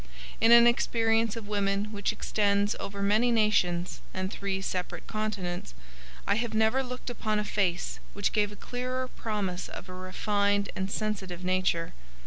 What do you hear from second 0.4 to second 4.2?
In an experience of women which extends over many nations